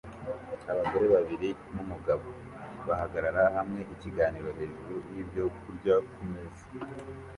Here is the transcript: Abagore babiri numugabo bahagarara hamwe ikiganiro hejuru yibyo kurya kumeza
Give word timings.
Abagore 0.71 1.05
babiri 1.15 1.49
numugabo 1.73 2.27
bahagarara 2.87 3.43
hamwe 3.57 3.81
ikiganiro 3.93 4.49
hejuru 4.59 4.93
yibyo 5.13 5.43
kurya 5.61 5.95
kumeza 6.13 6.63